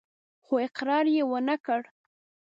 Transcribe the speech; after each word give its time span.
خو 0.45 0.53
اقرار 0.67 1.05
يې 1.15 1.23
ونه 1.31 1.55
کړ. 1.65 1.81